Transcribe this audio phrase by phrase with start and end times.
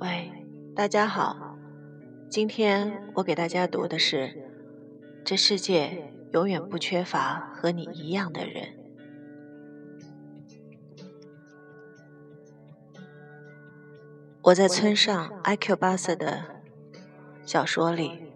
[0.00, 0.30] 喂，
[0.74, 1.56] 大家好，
[2.28, 4.50] 今天我给大家读的是：
[5.24, 8.76] 这世界永远不缺乏和你一样的人。
[14.42, 16.62] 我在村上 IQ 巴瑟的
[17.46, 18.32] 小说里，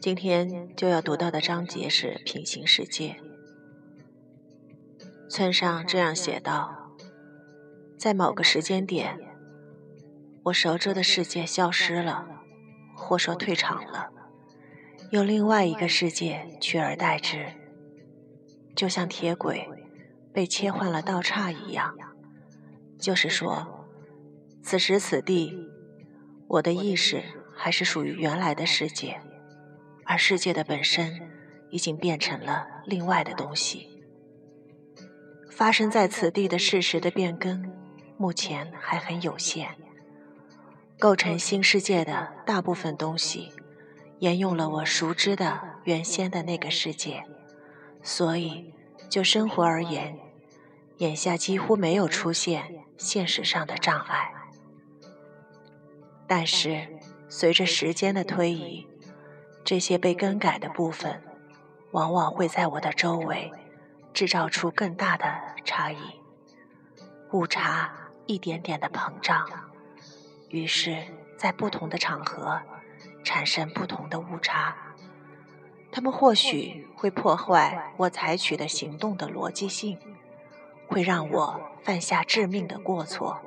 [0.00, 3.16] 今天就要读到的章节是平行世界。
[5.28, 6.94] 村上这样写道：
[7.98, 9.27] 在某个时间点。
[10.44, 12.26] 我熟知的世界消失了，
[12.94, 14.10] 或说退场了，
[15.10, 17.52] 有另外一个世界取而代之，
[18.74, 19.68] 就像铁轨
[20.32, 21.94] 被切换了道岔一样。
[22.98, 23.86] 就是说，
[24.62, 25.54] 此时此地，
[26.48, 27.22] 我的意识
[27.54, 29.20] 还是属于原来的世界，
[30.04, 31.20] 而世界的本身
[31.70, 34.02] 已经变成了另外的东西。
[35.50, 37.70] 发生在此地的事实的变更，
[38.16, 39.76] 目前还很有限。
[40.98, 43.52] 构成新世界的大部分东西，
[44.18, 47.22] 沿用了我熟知的原先的那个世界，
[48.02, 48.74] 所以
[49.08, 50.18] 就生活而言，
[50.96, 54.32] 眼下几乎没有出现现实上的障碍。
[56.26, 56.88] 但是
[57.28, 58.84] 随着时间的推移，
[59.64, 61.22] 这些被更改的部分，
[61.92, 63.52] 往往会在我的周围
[64.12, 65.24] 制造出更大的
[65.64, 65.96] 差异，
[67.30, 69.67] 误差一点点的膨胀。
[70.50, 71.04] 于是，
[71.36, 72.62] 在不同的场合
[73.22, 74.94] 产生不同的误差，
[75.92, 79.98] 它们或许会破坏我采取的行动的逻辑性，
[80.86, 83.42] 会让我犯下致命的过错。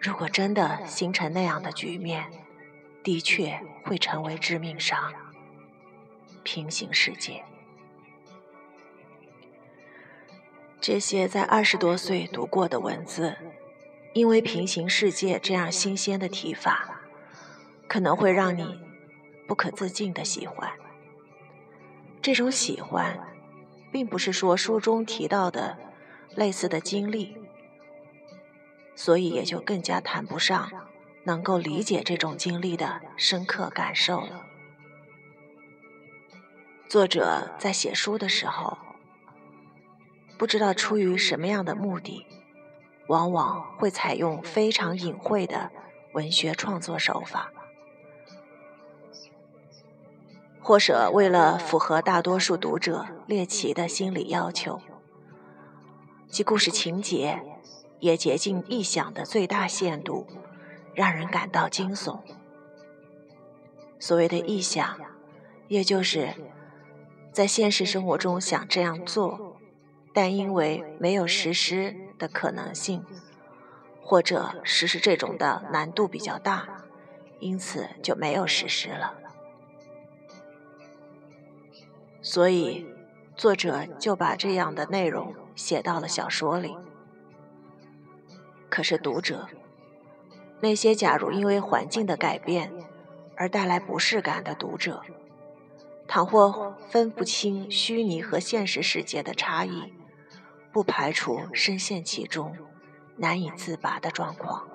[0.00, 2.30] 如果真的形成那样的局面，
[3.04, 5.12] 的确会成为致命伤。
[6.42, 7.44] 平行世界，
[10.80, 13.36] 这些在二十多岁读过的文字。
[14.12, 17.00] 因为平行世界这样新鲜的提法，
[17.86, 18.80] 可能会让你
[19.46, 20.72] 不可自禁的喜欢。
[22.20, 23.18] 这种喜欢，
[23.92, 25.78] 并不是说书中提到的
[26.34, 27.36] 类似的经历，
[28.96, 30.70] 所以也就更加谈不上
[31.24, 34.44] 能够理解这种经历的深刻感受了。
[36.88, 38.76] 作者在写书的时候，
[40.36, 42.26] 不知道出于什么样的目的。
[43.08, 45.70] 往往会采用非常隐晦的
[46.12, 47.52] 文学创作手法，
[50.60, 54.80] 或者为了符合大多数读者猎奇的心理要求，
[56.30, 57.42] 其故事情节
[58.00, 60.26] 也竭尽臆想的最大限度，
[60.94, 62.20] 让人感到惊悚。
[63.98, 65.00] 所谓的臆想，
[65.68, 66.34] 也就是
[67.32, 69.56] 在现实生活中想这样做。
[70.14, 73.04] 但因为没有实施的可能性，
[74.02, 76.84] 或者实施这种的难度比较大，
[77.38, 79.14] 因此就没有实施了。
[82.20, 82.86] 所以，
[83.36, 86.76] 作者就把这样的内容写到了小说里。
[88.68, 89.48] 可是，读者
[90.60, 92.72] 那些假如因为环境的改变
[93.36, 95.02] 而带来不适感的读者，
[96.08, 99.92] 倘或分不清虚拟和现实世界的差异。
[100.78, 102.56] 不排除深陷其中
[103.16, 104.68] 难以自拔的状况，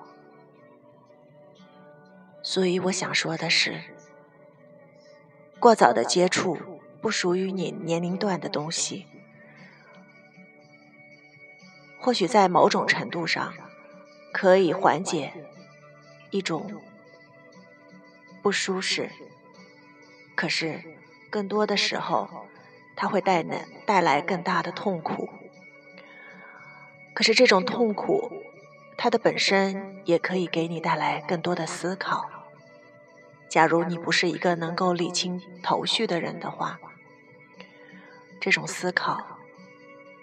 [2.42, 3.84] 所以我想说的是，
[5.58, 6.58] 过早的接触
[7.00, 9.06] 不属于你年龄段的东西，
[11.98, 13.54] 或许在某种程度上
[14.30, 15.32] 可以缓解
[16.30, 16.82] 一种
[18.42, 19.10] 不舒适，
[20.34, 20.82] 可是
[21.30, 22.28] 更多的时候，
[22.94, 25.30] 它会带来带来更大的痛苦。
[27.14, 28.30] 可是这种痛苦，
[28.98, 32.28] 它的本身也可以给你带来更多的思考。
[33.48, 36.80] 假如你不是一个能够理清头绪的人的话，
[38.40, 39.38] 这种思考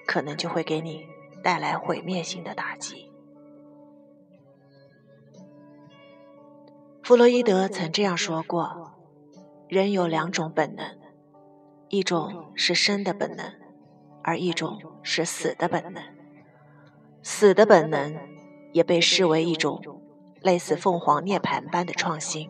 [0.05, 1.07] 可能就会给你
[1.41, 3.09] 带来毁灭性的打击。
[7.03, 8.91] 弗洛伊德曾这样说过：
[9.69, 10.99] 人有两种本能，
[11.87, 13.53] 一种是生的本能，
[14.23, 16.20] 而一种是死的本能。
[17.23, 18.17] 死的本能
[18.73, 20.01] 也被视为一种
[20.41, 22.49] 类似凤凰涅槃般的创新。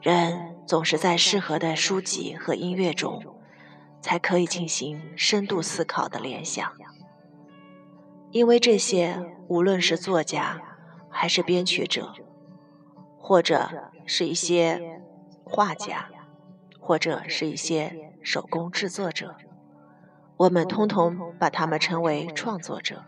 [0.00, 3.20] 人总是在适合的书籍和音乐中，
[4.00, 6.72] 才可以进行深度思考的联想，
[8.30, 10.62] 因为这些无论是作家，
[11.10, 12.12] 还是编曲者，
[13.18, 15.00] 或者是一些
[15.42, 16.08] 画家，
[16.78, 19.34] 或者是一些手工制作者。
[20.38, 23.04] 我们通通把他们称为创作者。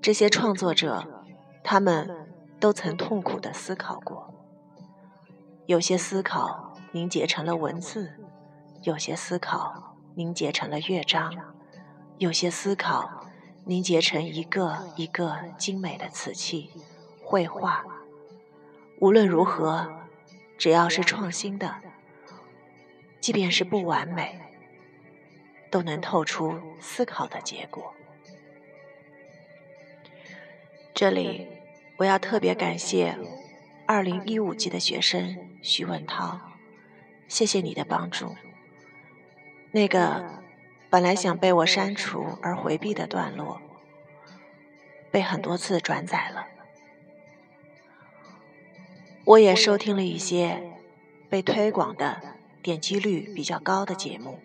[0.00, 1.24] 这些创作者，
[1.64, 2.28] 他们
[2.60, 4.32] 都曾痛苦的思考过。
[5.66, 8.14] 有些思考凝结成了文字，
[8.82, 11.34] 有些思考凝结成了乐章，
[12.18, 13.26] 有些思考
[13.64, 16.70] 凝结成一个一个精美的瓷器、
[17.24, 17.84] 绘画。
[19.00, 19.88] 无论如何，
[20.56, 21.74] 只要是创新的，
[23.20, 24.40] 即便是不完美，
[25.76, 27.92] 都能透出思考的结果。
[30.94, 31.46] 这里，
[31.98, 33.18] 我要特别感谢
[33.84, 36.40] 二零一五级的学生徐文涛，
[37.28, 38.34] 谢谢你的帮助。
[39.70, 40.42] 那个
[40.88, 43.60] 本来想被我删除而回避的段落，
[45.10, 46.46] 被很多次转载了。
[49.26, 50.72] 我也收听了一些
[51.28, 52.22] 被推广的
[52.62, 54.40] 点击率比较高的节目，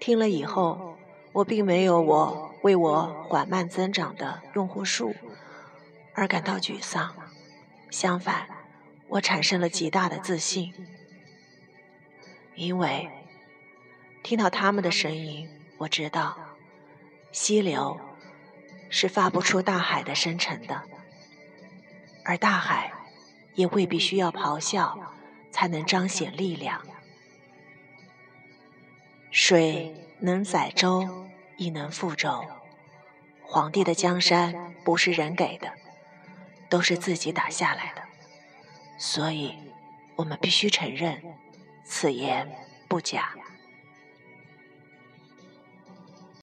[0.00, 0.96] 听了以后，
[1.32, 2.50] 我并没有我。
[2.62, 5.16] 为我缓慢增长的用户数
[6.12, 7.16] 而感到沮丧，
[7.90, 8.46] 相反，
[9.08, 10.74] 我产生了极大的自信，
[12.54, 13.08] 因为
[14.22, 15.48] 听到他们的声音，
[15.78, 16.36] 我知道
[17.32, 17.98] 溪流
[18.90, 20.82] 是发不出大海的深沉的，
[22.26, 22.92] 而大海
[23.54, 25.14] 也未必需要咆哮
[25.50, 26.82] 才能彰显力量。
[29.30, 31.26] 水能载舟。
[31.60, 32.42] 亦能覆舟。
[33.42, 35.70] 皇帝的江山不是人给的，
[36.70, 38.00] 都是自己打下来的，
[38.96, 39.58] 所以
[40.16, 41.22] 我们必须承认，
[41.84, 42.50] 此言
[42.88, 43.34] 不假。